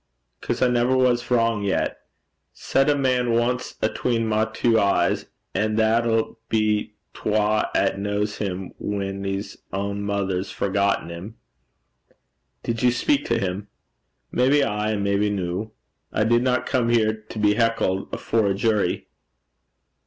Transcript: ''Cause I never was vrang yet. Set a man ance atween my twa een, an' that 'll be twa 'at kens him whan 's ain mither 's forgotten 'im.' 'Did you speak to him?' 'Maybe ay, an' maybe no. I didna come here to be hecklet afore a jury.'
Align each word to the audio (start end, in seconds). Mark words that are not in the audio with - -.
''Cause 0.41 0.63
I 0.63 0.67
never 0.67 0.97
was 0.97 1.21
vrang 1.21 1.63
yet. 1.63 1.99
Set 2.53 2.89
a 2.89 2.95
man 2.95 3.27
ance 3.39 3.75
atween 3.83 4.25
my 4.25 4.45
twa 4.45 5.09
een, 5.11 5.17
an' 5.53 5.75
that 5.75 6.07
'll 6.07 6.39
be 6.49 6.95
twa 7.13 7.69
'at 7.75 7.97
kens 8.01 8.37
him 8.37 8.71
whan 8.79 9.23
's 9.23 9.57
ain 9.71 10.03
mither 10.03 10.41
's 10.41 10.49
forgotten 10.49 11.11
'im.' 11.11 11.35
'Did 12.63 12.81
you 12.81 12.89
speak 12.89 13.25
to 13.25 13.37
him?' 13.37 13.67
'Maybe 14.31 14.63
ay, 14.63 14.93
an' 14.93 15.03
maybe 15.03 15.29
no. 15.29 15.71
I 16.11 16.23
didna 16.23 16.63
come 16.65 16.89
here 16.89 17.13
to 17.29 17.37
be 17.37 17.53
hecklet 17.53 18.11
afore 18.11 18.47
a 18.47 18.53
jury.' 18.55 19.07